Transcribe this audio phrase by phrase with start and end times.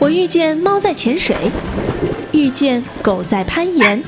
[0.00, 1.36] 我遇见猫在潜水，
[2.30, 4.02] 遇见狗在攀岩，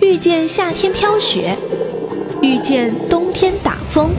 [0.00, 1.56] 遇见夏天飘雪，
[2.40, 4.10] 遇见冬天打风。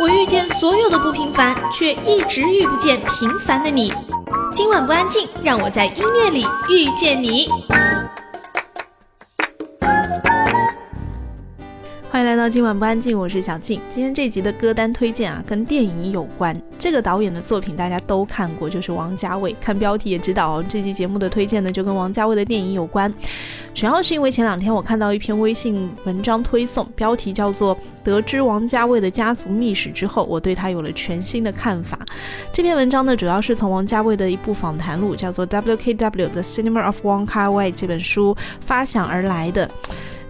[0.00, 3.92] 我遇见所有的不平凡，却一直遇不见平凡的你。
[4.52, 7.48] 今晚不安静，让我在音乐里遇见你。
[12.42, 13.80] 到今晚不安静，我是小静。
[13.88, 16.60] 今天这集的歌单推荐啊，跟电影有关。
[16.76, 19.54] 这个导演的作品大家都看过，就是王家卫。
[19.60, 23.14] 看标题也知道，这期节目的推荐呢就跟王家卫的电影有关。
[23.72, 31.96] 主要是因为前两天我看到一篇微信文章推送，标题叫做《得知王家卫的家族秘史之后，我对他有了全新的看法》。
[32.52, 36.28] 这篇文章呢，主要是从王家卫的一部访谈录，叫做《W.K.W.
[36.30, 39.70] The Cinema of Wong Kar-wai》这本书发想而来的。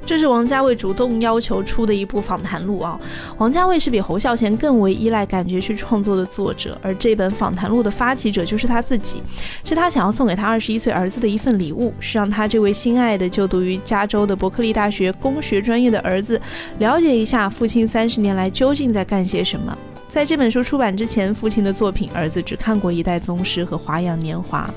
[0.04, 3.00] 这是王家卫主动要求出的一部访谈录啊。
[3.38, 9.22] 王家卫是比侯孝贤更为依赖感觉去创作的作者，而这本访谈录的发起者就是他自己，
[9.64, 16.40] 是他想要送给他二十一岁儿子的一份礼物，是让他这位心爱的就读于加州的伯克利大学工学专业的儿子
[16.78, 19.76] 了解一下父亲三十年来究竟在干些什么。
[20.10, 24.68] 在这本书出版之前，父亲的作品儿子只看过《一代宗师》和《花样年华》。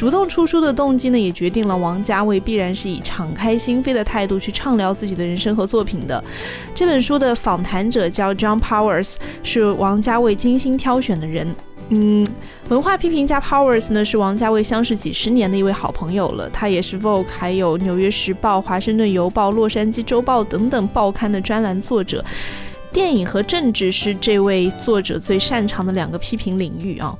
[0.00, 6.24] 主动出书的动机呢，也决定了王家卫必然是以敞开心扉的态度去畅聊自己的人生和作品的。
[6.74, 11.54] 这本书的访谈者叫 John Powers，是王家卫精心挑选的人。
[11.90, 12.26] 嗯，
[12.70, 16.48] 文化批评家 Powers 呢，是王家卫相识几十年的一位好朋友了。
[16.48, 22.24] 他也是 Vogue、还有《纽约时报》、《华盛顿邮报》、《洛杉矶周报》等等报刊的专栏作者。
[22.90, 27.14] 电影和政治是这位作者最擅长的两个批评领域啊。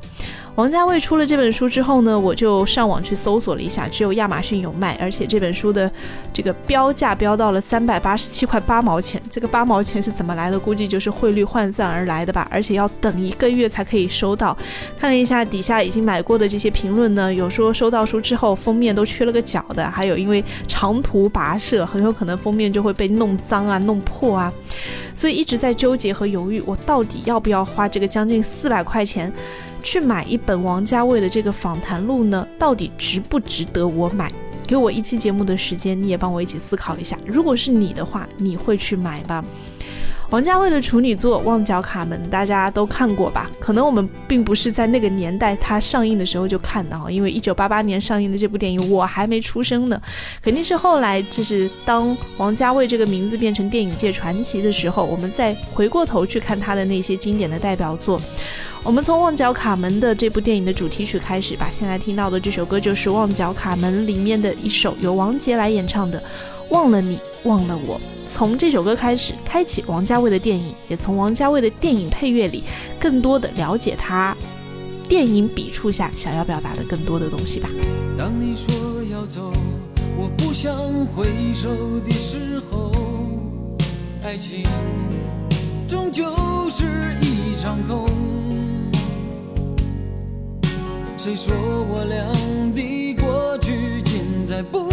[0.57, 5.91] 王家卫出了这本书之后呢，我就上网去搜索了一下，只有亚马逊有卖，而且这本书的
[6.35, 9.21] 这个标价标到了三百八十七块八毛钱。
[9.31, 10.59] 这个八毛钱是怎么来的？
[10.59, 12.47] 估计就是汇率换算而来的吧。
[12.51, 14.55] 而且要等一个月才可以收到。
[14.99, 24.53] 看了一下底下已经买过的这些评论呢，有说收到书之后封面都缺了个角的，还有因为长途跋涉，很有可能封面就会被弄脏啊、弄破啊。
[25.15, 29.33] 所以一直在纠结和犹豫，我到底要不要花这个将近四百块钱？
[29.81, 34.31] 去买一本王家卫的这个访谈录呢，到底值不值得我买？
[34.67, 37.19] 给我一期节目的时间，你也帮我一起思考一下。
[37.27, 39.45] 如果是你的话，你会去买吧？
[40.31, 43.51] 王家卫的处女作《旺角卡门》，大家都看过吧？
[43.59, 50.01] 可能我们并不是在那个年代它上映的时候就看到，因为一九八八年上映的这部电影，我还没出生呢。
[50.41, 58.21] 肯定是后来，就是当王家卫这个名字变成电影界传奇的时候，我们再回过头去看他的那些经典的代表作。
[58.85, 61.69] 我们从《旺角卡门》的这部电影的主题曲开始吧。
[61.73, 66.19] 现在听到的这首歌就是《旺角卡门》里面的一首，由王杰来演唱的
[66.71, 67.97] 《忘了你，忘了我》。
[68.33, 72.63] 从这首歌开始，开启王家卫的电影，也从王家卫的电影配乐里，
[72.99, 74.37] 更多的了解他
[75.09, 77.69] 电影笔触下想要表达的更多的东西吧。
[78.17, 78.73] 当你说
[79.11, 79.53] 要走，
[80.17, 80.73] 我不想
[81.07, 81.69] 回首
[82.01, 82.93] 的时候，
[84.23, 84.63] 爱情
[85.89, 86.31] 终究
[86.71, 86.85] 是
[87.21, 88.07] 一场空。
[91.17, 91.53] 谁说
[91.89, 92.25] 我俩
[92.75, 94.89] 的过去尽在不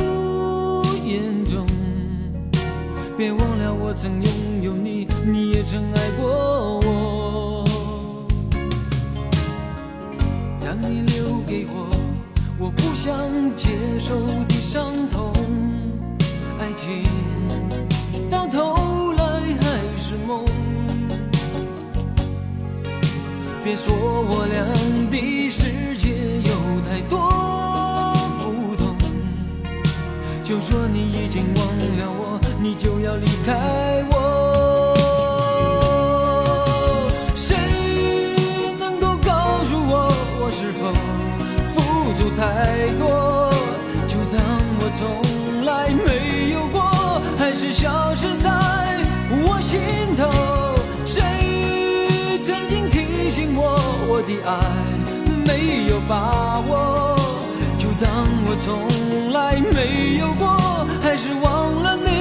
[1.06, 1.67] 言中？
[3.18, 7.66] 别忘了我曾拥有你，你也曾爱过我。
[10.64, 11.90] 当你留给我
[12.60, 13.18] 我不想
[13.56, 14.16] 接受
[14.48, 15.34] 的伤痛，
[16.60, 17.06] 爱情
[18.30, 20.46] 到头来还是梦。
[23.64, 24.64] 别说我俩
[25.10, 26.52] 的世界有
[26.88, 27.18] 太多，
[30.48, 34.96] 就说你已经忘了我，你就要离开我。
[37.36, 37.58] 谁
[38.80, 40.08] 能够告诉我，
[40.40, 40.94] 我是否
[41.74, 43.52] 付出太多？
[44.08, 44.40] 就当
[44.80, 46.80] 我从来没有过，
[47.38, 48.50] 还是消失在
[49.30, 49.82] 我心
[50.16, 50.30] 头。
[51.06, 53.78] 谁曾经提醒我，
[54.08, 54.56] 我的爱
[55.46, 57.17] 没有把握？
[58.00, 60.46] 当我从来没有过，
[61.02, 62.17] 还是忘了你，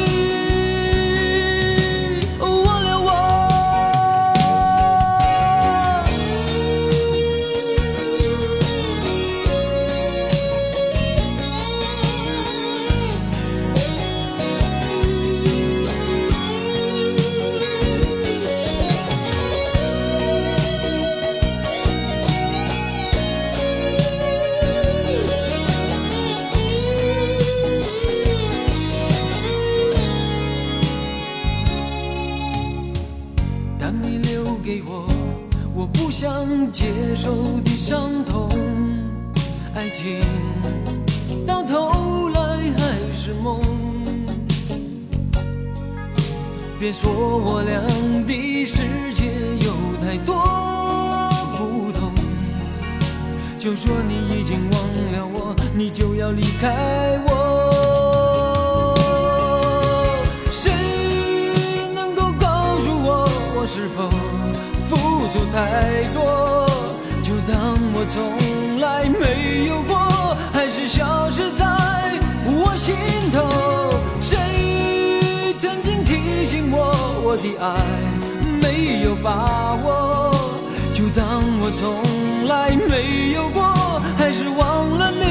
[36.76, 36.84] 接
[37.14, 37.32] 受
[37.64, 38.50] 的伤痛，
[39.74, 40.20] 爱情
[41.46, 42.40] 到头来
[42.76, 43.62] 还是梦。
[46.78, 47.80] 别说我俩
[48.26, 48.82] 的世
[49.14, 49.24] 界
[49.64, 50.36] 有太多
[51.56, 52.12] 不同，
[53.58, 54.78] 就说你已经忘
[55.12, 57.65] 了我，你就要离开我。
[68.08, 71.66] 从来没有过，还是消失在
[72.44, 72.94] 我心
[73.32, 73.48] 头。
[74.20, 76.94] 谁曾经提醒我，
[77.24, 77.66] 我的爱
[78.62, 80.30] 没有把握？
[80.92, 82.02] 就当我从
[82.46, 83.62] 来没有过，
[84.16, 85.24] 还是忘了你，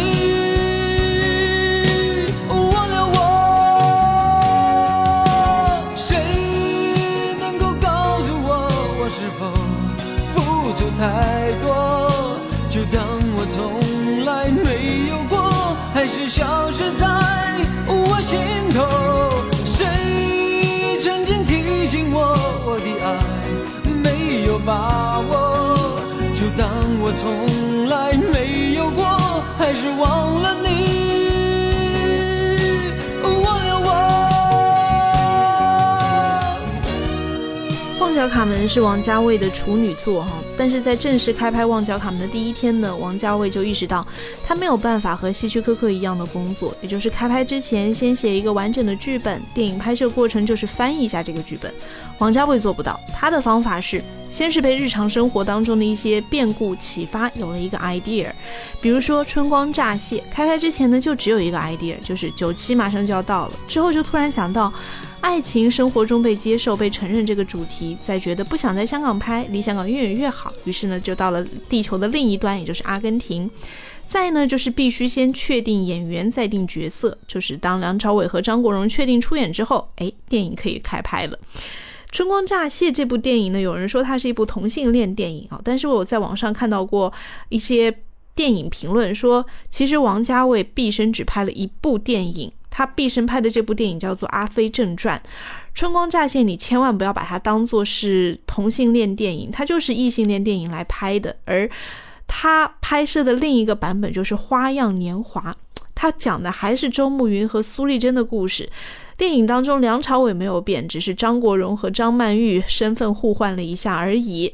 [2.49, 3.17] 忘了我。
[5.95, 6.15] 谁
[7.39, 8.69] 能够告诉我，
[8.99, 9.51] 我是否
[10.33, 11.44] 付出太
[16.27, 17.07] 消失在
[17.87, 18.39] 我心
[18.73, 18.85] 头。
[19.65, 22.35] 谁曾经提醒我，
[22.65, 23.15] 我的爱
[24.03, 25.33] 没有把握？
[26.33, 26.67] 就当
[26.99, 29.05] 我从来没有过，
[29.57, 30.67] 还是忘了你，
[33.23, 33.89] 忘了我。
[38.01, 44.05] 旺角卡门是王家卫的处女作哈，但是在正式开拍《旺角卡门》的第一天呢，王家卫就意识到
[44.45, 51.73] 他没有办法和希区柯克一样的工作，也就是开拍之前先写一个完整的剧本，电影拍摄过程就是翻译一下这个剧本。
[52.19, 58.31] 王家卫做不到，他的方法是先是被日常生活当中的一些变故启发，有了一个 idea，
[58.79, 64.73] 比如说《春光乍泄》，开拍之前呢就只有一个 idea，就是九七马上就要到了，之后就突然想到。
[65.25, 73.49] 爱情生活中被接受、被承认这个主题，在觉得不想在香港拍，离香港越远越好，于是呢就到了地球的另一端，也就是阿根廷。
[74.07, 81.35] 再呢就是必须先确定演员，再定角色，就是当梁朝伟和张国荣确定出演之后，哎，电影可以开拍了。
[82.11, 87.11] 《春光乍泄》这部电影呢，有人说它是一部同性恋电影啊，但是我在网上看到过
[87.49, 87.91] 一些
[88.35, 92.51] 电影评论说，其实王家卫毕生只拍了一部电影。
[92.77, 95.17] 他毕生拍的这部电影叫做《阿飞正传》，
[95.73, 101.33] 《春光乍泄》，你千万不要把它当做是同性恋电影，它就是异性恋电影来拍的。
[101.45, 101.69] 而
[102.27, 105.55] 他拍摄的另一个版本就是《花样年华》，
[105.95, 108.69] 他讲的还是周慕云和苏丽珍的故事。
[109.15, 114.53] 电影当中梁朝伟没有变，只是张国荣和张曼玉身份互换了一下而已。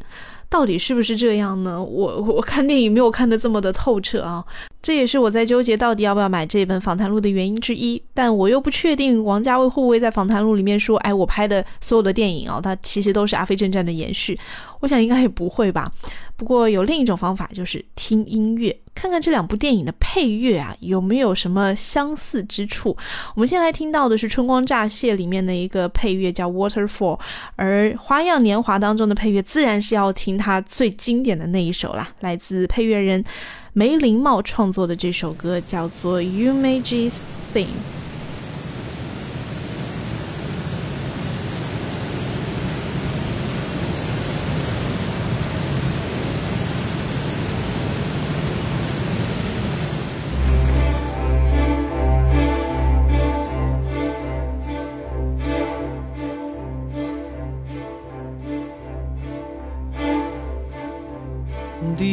[0.51, 1.81] 到底是不是这样呢？
[1.81, 4.43] 我我看电影没有看得这么的透彻啊，
[4.81, 7.99] 这也是我在纠结到底要不要买这本访谈录的原因之一。
[8.13, 14.37] 但我又不确定王家卫会不会在访谈录里面说，哎，我拍的所有的电影啊，它其实都是《阿飞正传》的延续。
[14.81, 15.89] 我想应该也不会吧。
[16.41, 22.97] 不过有另一种方法，就是听音乐，看看这两部电影的配乐啊，有没有什么相似之处。
[23.35, 27.15] 我们先来听到的是《春光乍泄》里面的一个配乐，叫《Waterfall》，
[27.57, 33.23] 而《花样年华》当中的配乐，自然是要听它最经典的那一首啦，来自配乐人
[33.73, 36.81] 梅林茂创作的这首歌，叫做《You May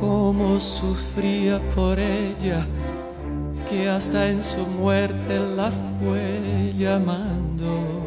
[0.00, 2.66] cómo sufría por ella,
[3.68, 7.99] que hasta en su muerte la fue llamando.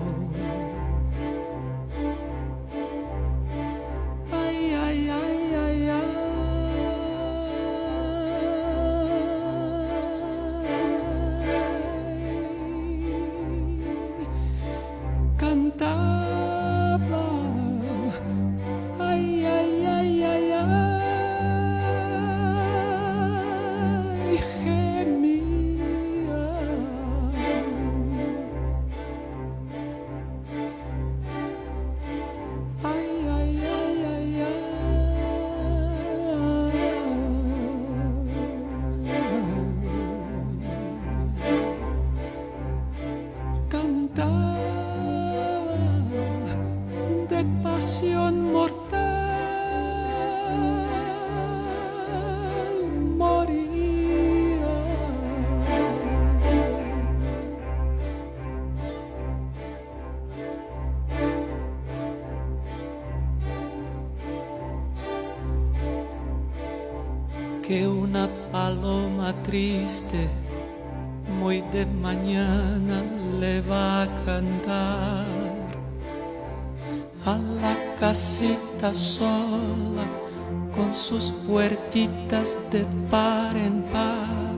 [80.93, 84.53] Sus puertitas de par en par.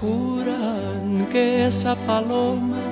[0.00, 2.82] Juran que esa paloma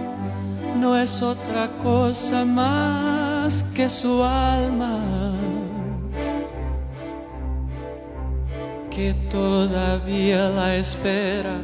[0.76, 5.37] no es otra cosa más que su alma.
[8.97, 11.59] que todavía la espera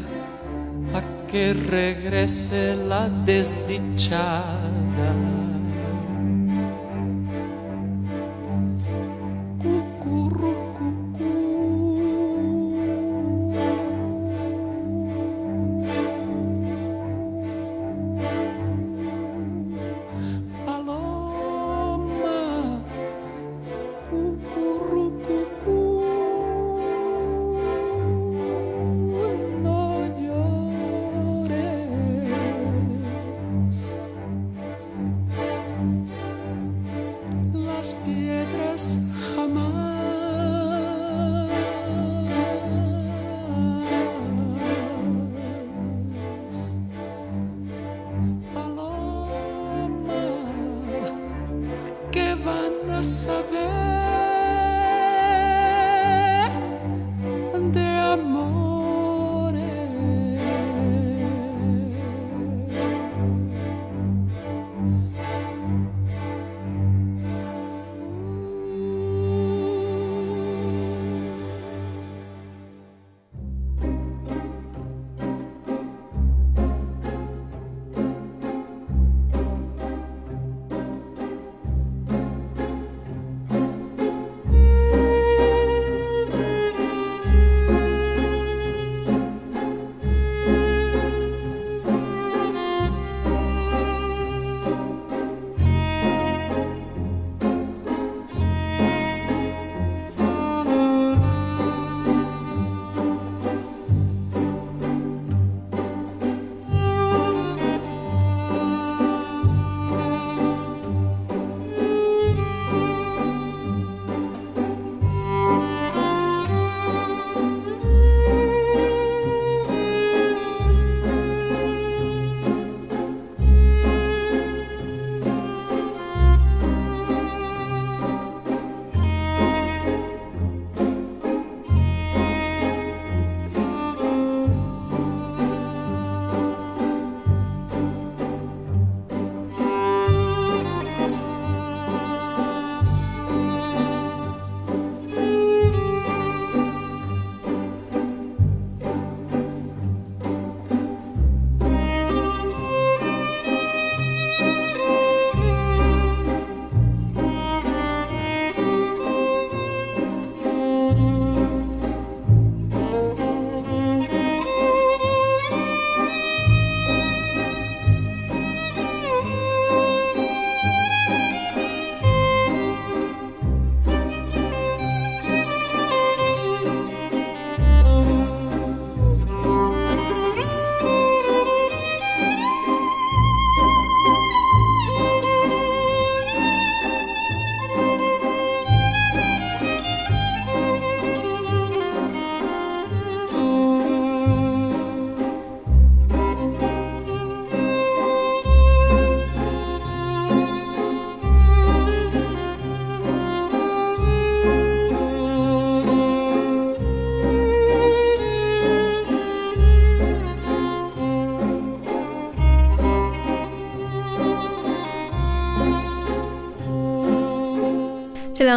[0.93, 1.01] a
[1.31, 4.72] que regrese la desdichada.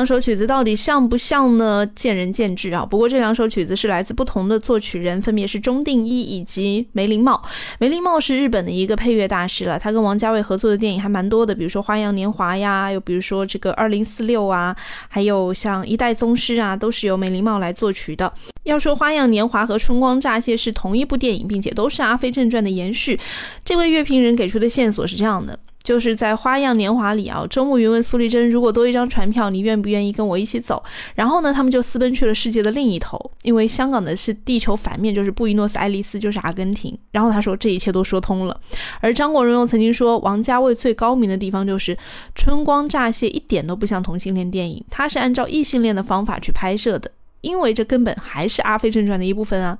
[0.05, 1.83] 两首曲子到底像不像呢？
[1.95, 2.85] 见仁见智啊。
[2.85, 7.41] 不过这两首曲子是来自不同的作曲人，分别是钟定一以及梅林茂。
[7.79, 14.75] 梅林茂是日本的一个配乐大师了，他跟王家卫合作的电影还蛮多的，比如说《花样年华》呀，又比如说这个《二零四六》啊，
[15.09, 18.31] 还有像《一代宗师》啊，都是由梅林茂来作曲的。
[18.61, 23.19] 要说《花样年华》和《春光乍泄》是同一部电影，并且都是《阿飞正传》的延续，
[23.63, 25.57] 这位乐评人给出的线索是这样的。
[25.85, 36.97] 就是在《花样年华》里啊，周慕云问苏丽珍：“如果多一张船票，你愿不愿意跟我一起走？”然后呢，他们就私奔去了世界的另一头，因为香港的是地球反面，就是布宜诺斯艾利斯，就是阿根廷。
[37.11, 38.59] 然后他说这一切都说通了。
[38.99, 41.95] 而张国荣又曾经说，王家卫最高明的地方就是
[42.33, 47.11] 《春光乍泄》一点都不像同性恋电影，他是按照异性恋的方法去拍摄的。
[47.45, 49.77] 因为这根本还是《阿飞正传》的一部分啊。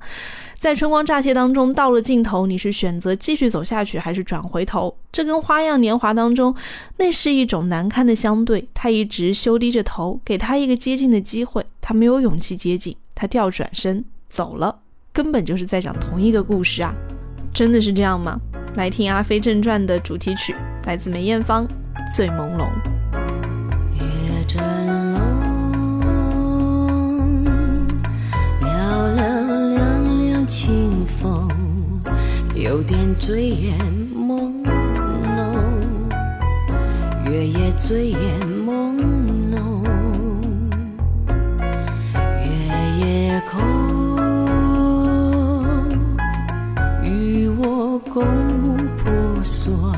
[0.54, 4.96] 在春光乍泄当中，到了尽头，你是选择继续走下去，还是转回头？
[5.12, 6.54] 这跟《花样年华》当中，
[6.96, 8.66] 那是一种难堪的相对。
[8.72, 14.78] 他一直羞低着头，给他一个接近的机会，他没有勇气接近，他调转身走了，
[15.12, 16.94] 根本就是在讲同一个故事啊！
[17.52, 18.40] 真的是这样吗？
[18.76, 20.54] 来听《阿飞正传》的主题曲，
[20.86, 21.66] 来自梅艳芳，
[22.16, 22.66] 《醉朦胧》。
[30.46, 31.48] 清风
[32.54, 33.76] 有点醉眼
[34.14, 34.64] 朦
[35.24, 35.52] 胧，
[37.28, 38.96] 月夜醉眼朦
[39.50, 39.82] 胧，
[42.44, 42.48] 月
[43.00, 43.60] 夜空，
[47.02, 48.22] 与我共
[48.62, 49.12] 舞婆
[49.42, 49.92] 娑，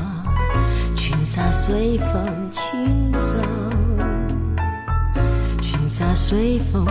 [0.95, 3.39] 裙洒随风轻松，
[5.61, 6.83] 裙洒随风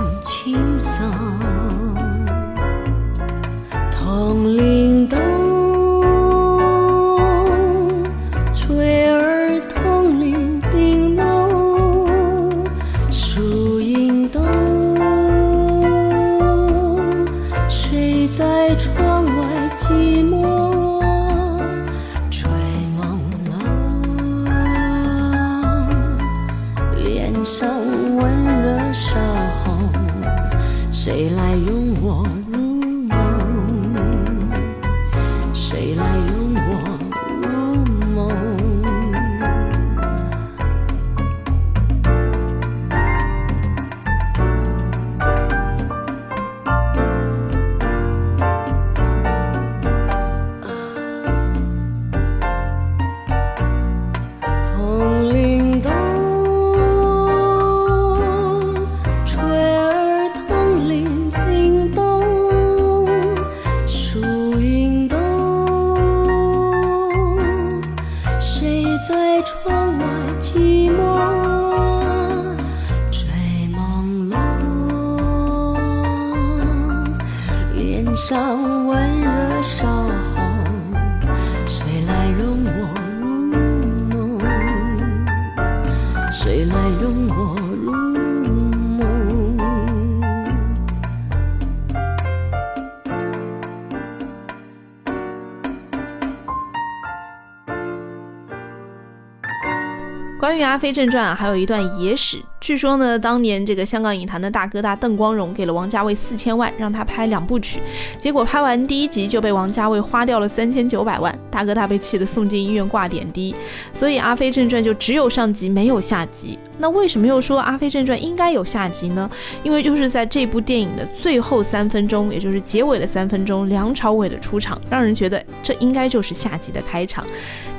[100.69, 102.37] 阿飞正传》啊，还有一段野史。
[102.61, 107.81] 据说呢，当年这个香港影坛的大哥大邓光荣给了王家卫四千万，让他拍两部曲。
[108.19, 113.55] 结果拍完第一集就被王家卫花掉了三千九百万，大哥大被气得送进医院挂点滴。
[113.95, 116.59] 所以《阿飞正传》就只有上集没有下集。
[116.77, 119.31] 那为什么又说《阿飞正传》应该有下集呢？
[119.63, 127.25] 因为就是在这部电影的最后三分钟，也就是结尾的三分钟，梁朝伟的出场，让人觉得这应该就是下集的开场。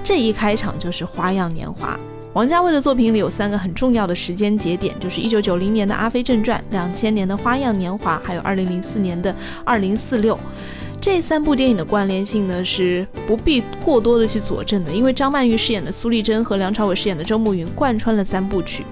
[0.03, 1.93] 这一开场就是《花样年华》。
[2.39, 9.29] 王家卫的作品里有三个很重要的时间节点，就是一九九零年的《阿飞正传》，两千年的《花样年华》，还有二零零四年的
[9.65, 10.33] 《二零四六》。
[11.01, 18.85] 这三部电影的关联性呢，是不必过多的去佐证的，因为张曼玉饰演的苏丽珍和梁朝伟饰演的周慕云贯穿了三部曲。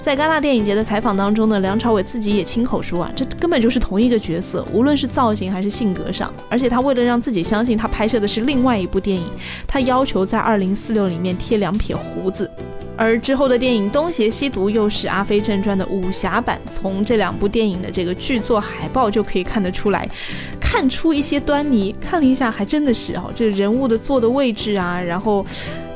[0.00, 6.32] 在戛纳电影节的采访当中呢，梁朝伟自己也亲口说啊，这根本就是同一个角色，无论是造型还是性格上。
[6.48, 9.26] 而且他为了让自己相信他拍摄的是另外一部电影，
[9.66, 12.50] 他要求在《二零四六》里面贴两撇胡子。
[12.96, 20.08] 而之后的电影《东邪西毒》又是《阿飞正传》的武侠版，从这两部电影的这个剧作海报就可以看得出来，
[20.58, 21.94] 看出一些端倪。
[22.00, 25.44] 看了一下，还真的是哦，这人物的坐的位置啊，然后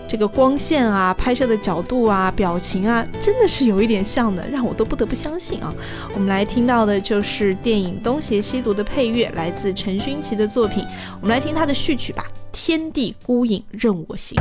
[0.06, 5.72] 这个光线啊、拍摄的角度啊、表情啊，真的是有一点像的，让我都不得不相信啊。
[6.12, 10.84] 我们来听到的就是电影《东邪西毒》的配乐，来自陈勋奇的作品。
[11.22, 14.36] 我们来听他的序曲吧，《天地孤影任我行》。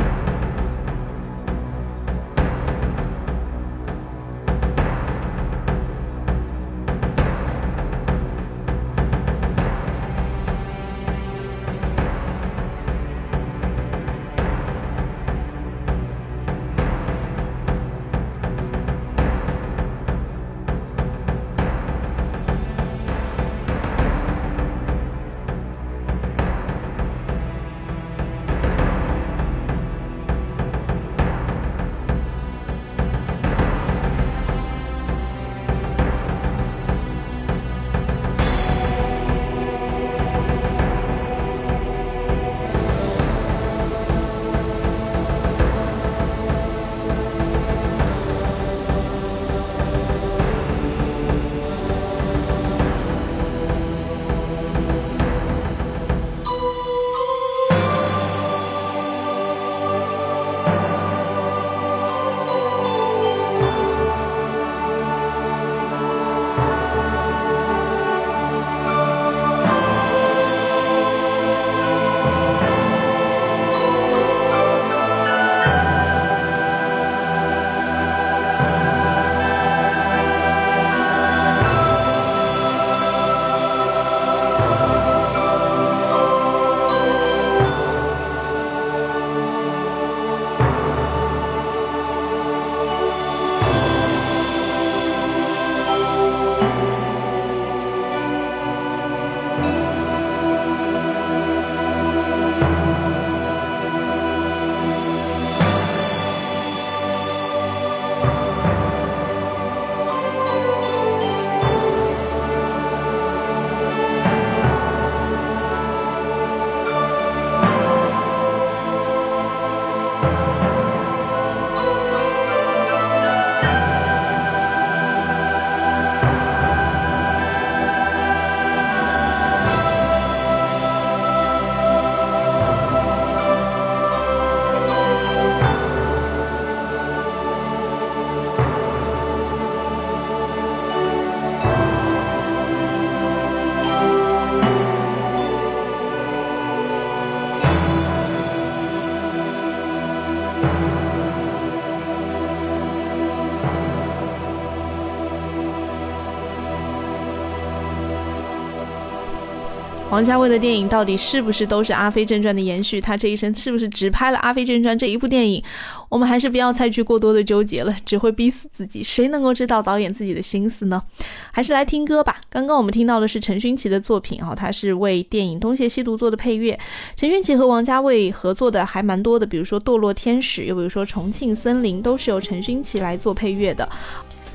[160.20, 163.00] 王家卫的电影到底是不是都是《阿飞正传》的延续？
[163.00, 165.64] 他这一生是不是只拍了《阿飞正传》这一部电影？
[166.10, 169.02] 我们还是不要再去过多的纠结了，只会逼死自己。
[169.02, 171.02] 谁能够知道导演自己的心思呢？
[171.50, 172.36] 还是来听歌吧。
[172.50, 176.78] 刚刚我们听到的是陈勋奇的作品啊，他是为电影《东邪西毒》做的配乐。
[177.16, 183.88] 陈勋奇和王家卫合作的还蛮多的，比如说《堕落天使》，又比如说《重庆森林》，都是由陈勋奇来做配乐的。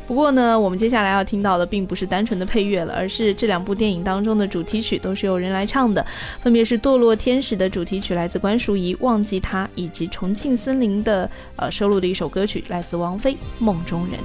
[0.08, 6.06] 不过呢，我们接下来要听到的并不是单纯的配乐了，而是这两部电影当中的主题曲都是由人来唱的，
[6.42, 14.20] 分别是《堕落天使》的主题曲来自关淑怡《忘记他》，以及《重庆森林》的呃收录的一首歌曲来自王菲《梦中人》。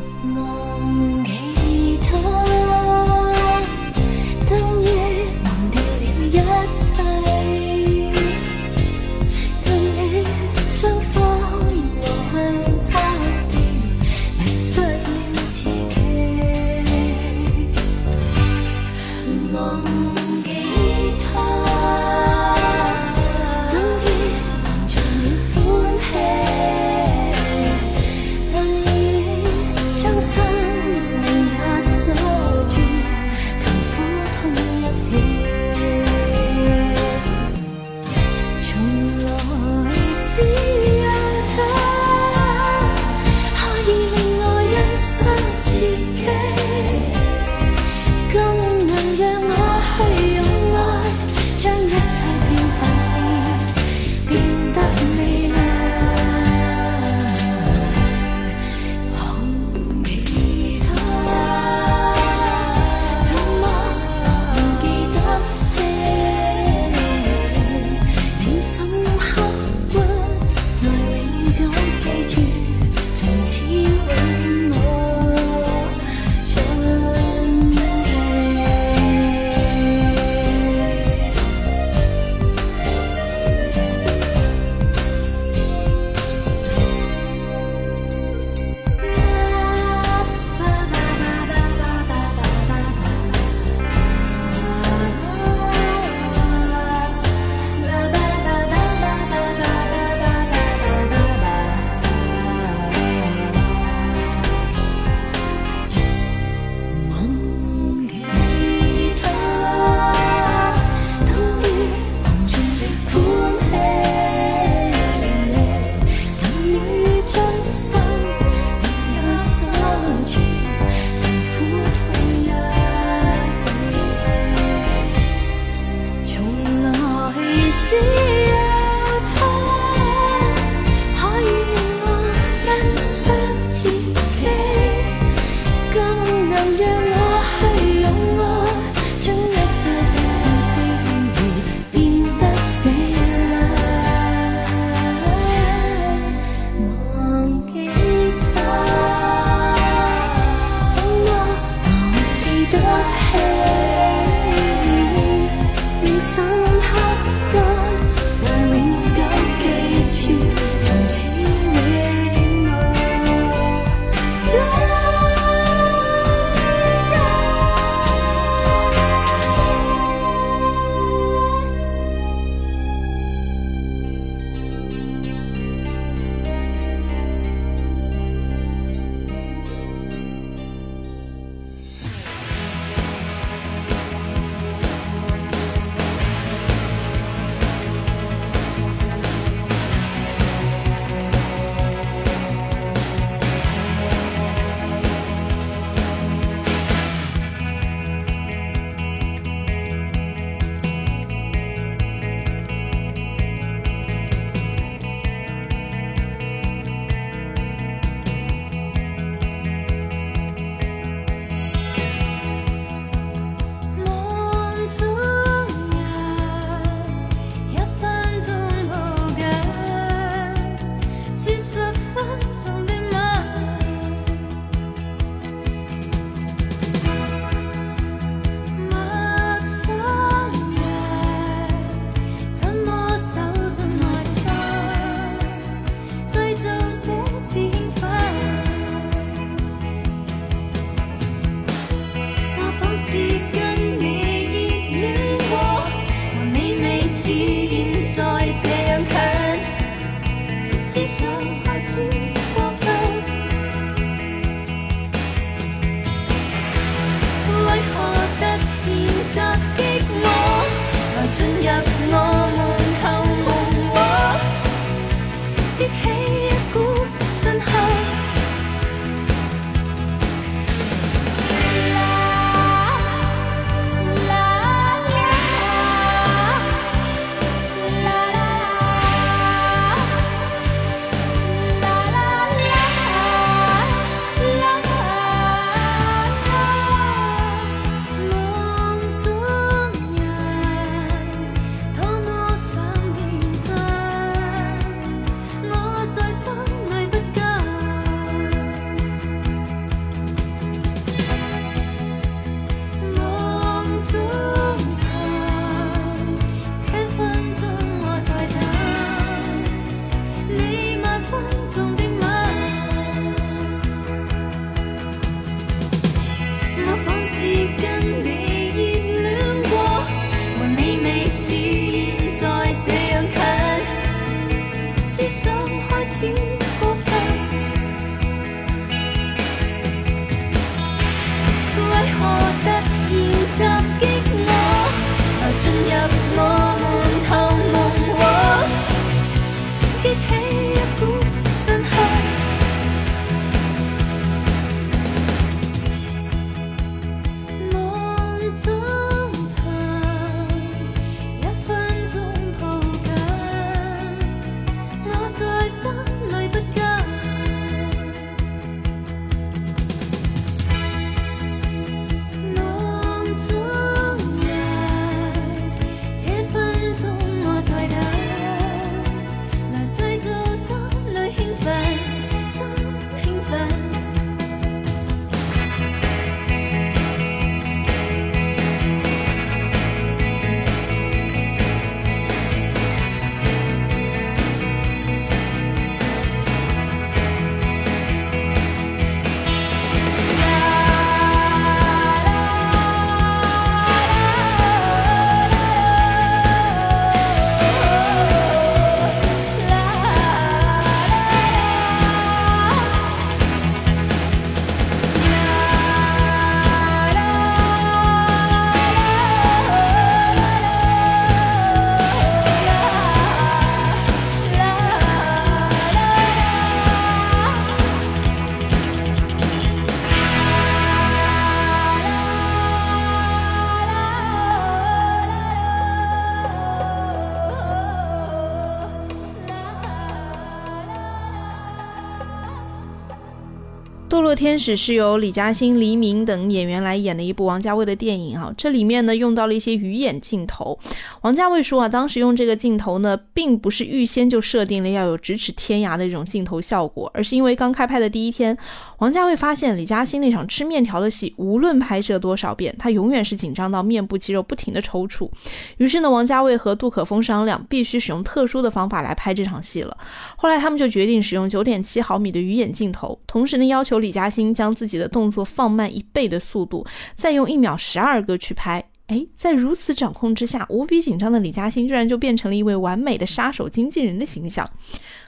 [434.50, 440.76] 天使是由李嘉欣、黎明等演员来演的一部王家卫的电影啊，这里面呢用到了一些鱼眼镜头。
[441.20, 448.58] 王家卫说啊，当时用这个镜头呢，并不是预先就设定了要有咫尺天涯的这种镜头效果，而是因为刚开拍的第一天，
[448.98, 455.30] 王家卫发现李嘉欣那场吃面条的戏，无论拍摄多少遍，他永远是紧张到面部肌肉不停的抽搐。
[455.76, 459.96] 于是呢，王家卫和杜可风商量，必须使用特殊的方法来拍这场戏了。
[460.36, 464.00] 后来他们就决定使用九点七毫米的鱼眼镜头，同时呢要求。
[464.00, 468.82] 李嘉欣将自己的动作放慢一倍的速度，再用一秒十二个去拍。
[469.08, 474.70] 哎，在如此掌控之下，无比紧张的李嘉欣居然就变成了一位完美的杀手经纪人的形象。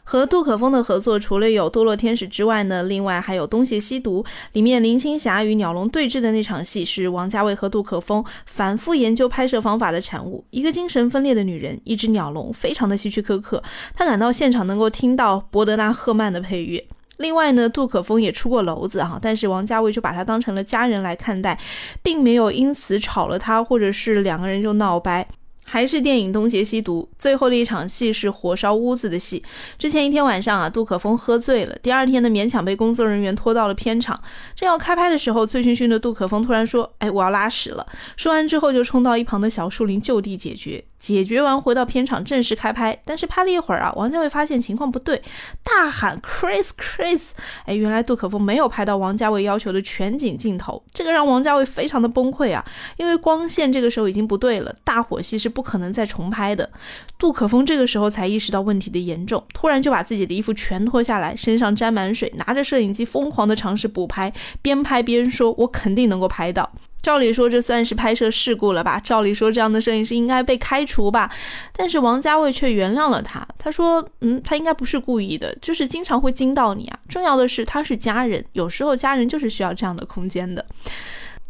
[0.04, 4.22] 和杜可风的合作，除了有《堕落天使》之外呢，另外还有《东邪西毒》
[4.52, 10.44] 里面林青霞与鸟笼对峙的那场戏，是王家卫和杜可风反复研究拍摄方法的产物。
[10.50, 13.60] 一个精神分裂的女人，一只鸟笼，非常的希区柯克。
[13.94, 16.84] 他赶到现场，能够听到伯德纳赫曼的配乐。
[17.22, 21.58] 另外呢，杜可风也出过篓子哈，但是王家卫就把他当成了家人来看待，
[22.02, 25.26] 并没有因此炒了他，或者是两个人就闹掰。
[25.64, 29.42] 还是电影《东邪西毒》最后的一场戏是火烧屋子的戏。
[29.78, 34.20] 之前一天晚上啊，杜可风喝醉了，第二天呢勉强被工作人员拖到了片场。
[34.54, 37.86] 正要开拍的时候，醉醺醺的杜可风突然说：“哎，我要拉屎了。”
[38.18, 40.84] 说完之后就冲到一旁的小树林就地解决。
[41.02, 45.20] 解决完回到片场正式开拍，但是拍了一会儿啊，王家卫发现情况不对，
[45.64, 47.30] 大喊 Chris Chris，
[47.64, 52.64] 哎，原来杜可风没有拍到王家卫要求的全景镜头，这个让王家卫非常的崩溃啊，
[52.98, 56.70] 因为光线这个时候已经不对了，大火戏是不可能再重拍的。
[57.18, 66.70] 杜可风这个时候才意识到问题的严重，突然就把自己的衣服全脱下来，身上沾满水，拿着摄影机疯狂的尝试补拍，边拍边说：“我肯定能够拍到。”
[67.02, 69.00] 照理说这算是拍摄事故了吧？
[69.00, 71.30] 照理说这样的摄影师应该被开除吧？
[71.72, 73.46] 但是王家卫却原谅了他。
[73.58, 76.98] 他说：“嗯，他应该不是故意的，就是经常会惊到你啊。
[77.08, 80.64] 重要的是他是家人，有时候家人就是需要这样的空间的。”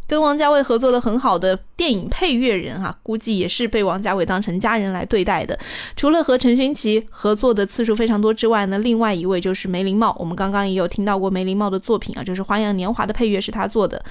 [0.07, 5.57] 跟王家卫合作的很好的电影配乐人哈，估计也是被王家卫当成家人来对待的。
[5.95, 10.15] 除了和陈勋奇合作的次数非常多之外呢，另外一位就是梅林茂。
[10.19, 14.03] 我们刚刚也有听到过梅林茂的作品啊，就是《花样年华》的配乐是他做的。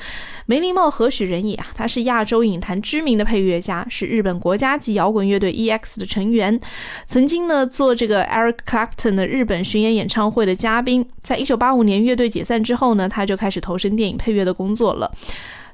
[0.47, 1.67] 梅林茂何许人也啊？
[1.75, 6.59] 他是亚洲影坛知名的配乐家，是日本国家级摇滚乐队 EX 的成员，
[7.07, 11.07] 曾经呢做这个 Eric Clapton 的日本巡演演唱会的嘉宾。
[11.23, 15.11] 在一九八五年乐队解散之后呢，他就开始投身电影配乐的工作了。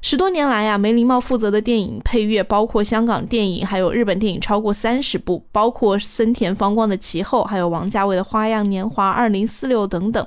[0.01, 10.25] 十多年来呀，梅林茂负责的电影配乐包括香港电影，还有日本电影超过三十部，包括森田芳光的《其后》，还有王家卫的《花样年华》二零四六等等。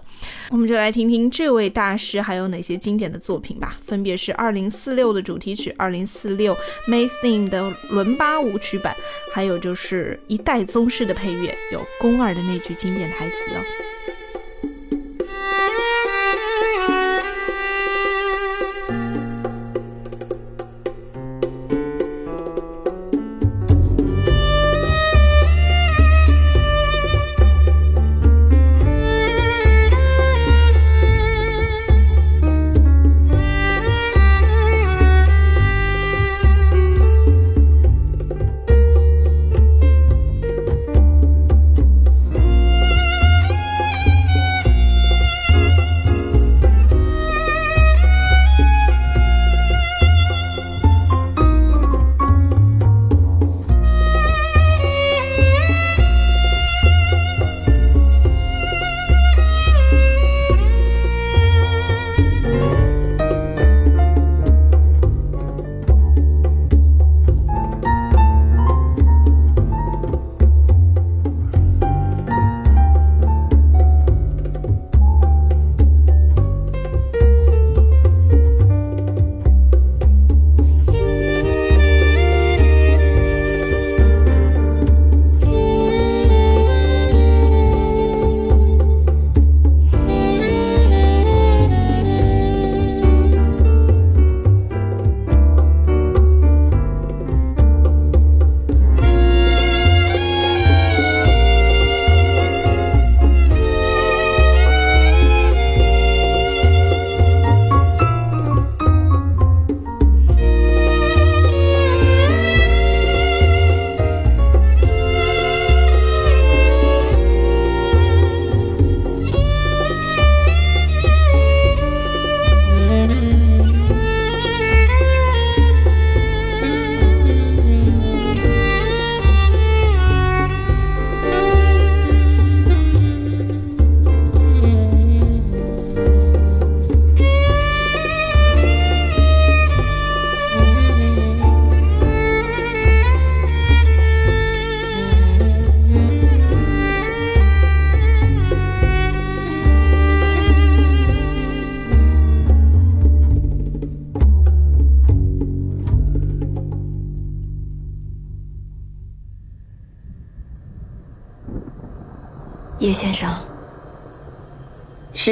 [0.50, 6.54] 我们就来听听这位大师还有哪些经典的作品吧，分别是二零四六的主题曲，二零四六
[6.87, 8.94] May Theme 的伦巴舞曲版，
[9.32, 13.91] 还有就是一代宗师的配乐，有宫二的那句经典台词哦。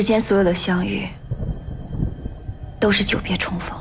[0.01, 1.07] 世间所有的相遇，
[2.81, 3.79] 都是久别重逢。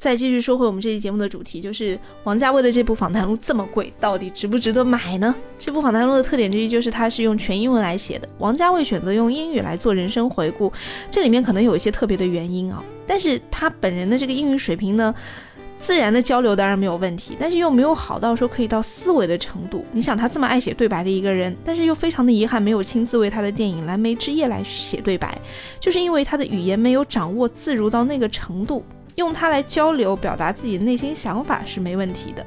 [0.00, 5.34] 再继续说回我们这期节目的主题，就是王家卫的这部访谈录这么贵，到底值不值得买呢？
[5.58, 8.26] 这部访谈录的特点之一就是它是用全英文来写的。
[8.38, 10.72] 王家卫选择用英语来做人生回顾，
[11.10, 12.82] 这里面可能有一些特别的原因啊。
[13.06, 15.14] 但是他本人的这个英语水平呢，
[15.78, 19.84] 自然的交流当然没有问题，但是又没有好到说可以到思维的程度。
[19.92, 25.38] 你想他这么爱写对白的一个人，但是又非常的遗憾没有亲自为他的电影《蓝莓之夜》来写对白，
[25.78, 28.82] 就是因为他的语言没有掌握自如到那个程度。
[29.20, 32.44] 用它来交流、表达自己的内心想法是没问题的。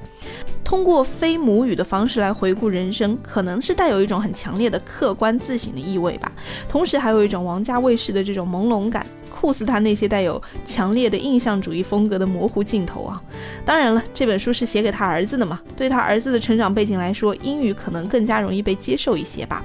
[0.63, 6.31] 通过非母语的方式来回顾人生，可能是带有一种很强烈的客观自省的意味吧。
[6.67, 13.21] 同时，还有一种王家卫式的这种朦胧感，酷似他那些带有强烈的印象主义风格的模糊镜头啊。
[13.63, 19.63] 当然了，这本书是写给他儿子的嘛，对他儿子的成长背景来说，英语可能更加容易被接受一些吧。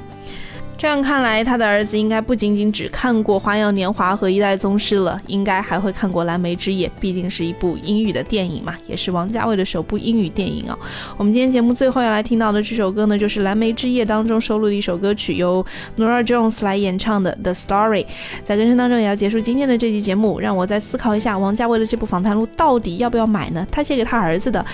[0.78, 10.78] 这样看来，他的儿子应该不仅仅只看过《花样年华》和《一代宗师》了，应该还会看过《蓝莓之夜》，毕竟是一部英语的电影嘛，也是王家卫的首部英语电影啊。
[11.16, 15.66] 我们今天节目最后要来听到的这首歌呢，就是《蓝莓之夜》当中收录的一首歌曲，由
[15.96, 18.04] Nora Jones 来演唱的《The Story》。
[18.44, 23.66] 在歌声当中，也要结束今天的这期节目，让我再思考一下，王家卫的这部访谈录到底要不要买呢？
[23.68, 24.64] 他写给他儿子的。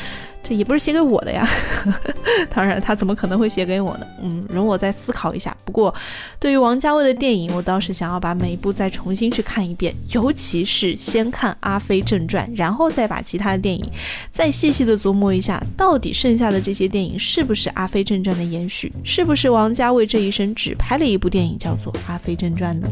[0.46, 1.48] 这也不是写给我的呀，
[2.54, 4.06] 当然他怎么可能会写给我呢？
[4.22, 5.56] 嗯，容我再思考一下。
[5.64, 5.92] 不过，
[6.38, 13.82] 对于王家卫的电影，我倒是想要把每一部再重新去看一遍，尤其是先看《阿飞正传》，然后再把其他的电影
[14.30, 18.92] 再细细的琢磨一下，到底剩下的这些电影是不是《阿飞正传》的延续？
[19.02, 22.86] 是不是王家卫这一生只拍了一部电影叫做《阿飞正传》呢？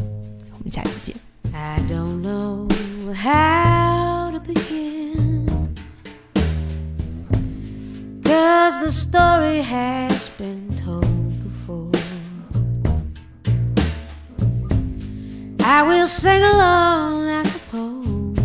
[0.53, 1.15] 我们下期见。
[1.53, 2.67] I don't know
[3.13, 4.82] how to begin.
[8.73, 11.91] Cause the story has been told before.
[15.63, 18.39] I will sing along, I suppose.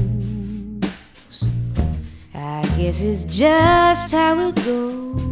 [2.34, 5.22] I guess it's just how it goes.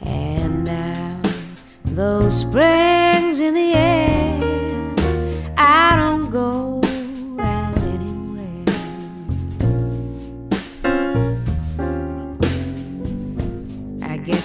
[0.00, 1.20] And now,
[1.84, 3.13] those springs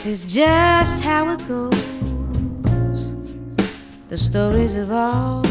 [0.10, 3.14] I guess it's just how it goes.
[4.08, 5.44] The stories have all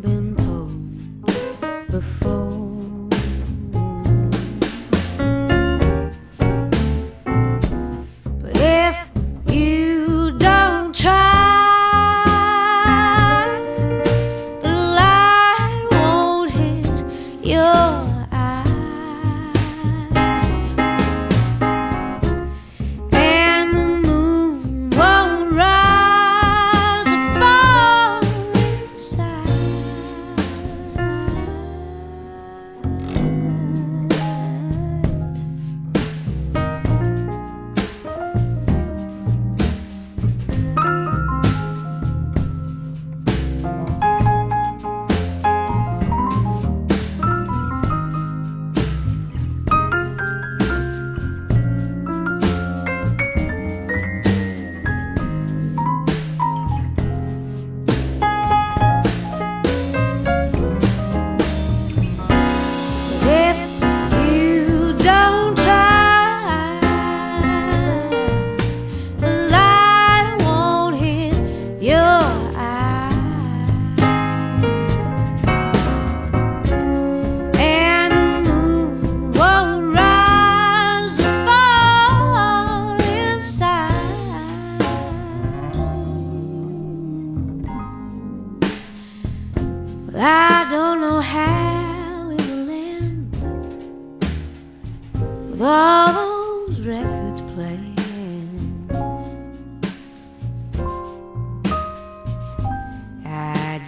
[0.00, 2.37] been told before.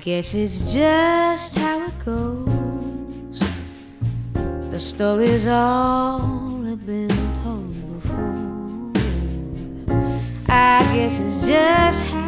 [0.02, 3.42] Guess it's just how it goes.
[4.70, 8.92] The stories all have been told before.
[10.48, 12.19] I guess it's just how